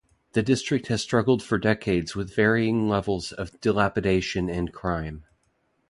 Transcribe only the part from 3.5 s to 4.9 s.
dilapidation and